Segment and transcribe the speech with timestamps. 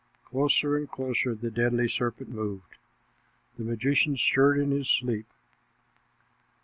[0.25, 2.77] Closer and closer the deadly serpent moved.
[3.59, 5.27] The magician stirred in his sleep.